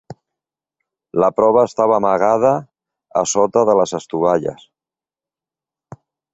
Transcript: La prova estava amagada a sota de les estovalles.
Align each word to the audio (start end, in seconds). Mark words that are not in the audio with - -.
La 1.23 1.29
prova 1.39 1.65
estava 1.69 1.95
amagada 1.99 2.55
a 3.23 3.25
sota 3.35 3.65
de 3.71 3.79
les 3.83 3.95
estovalles. 4.01 4.67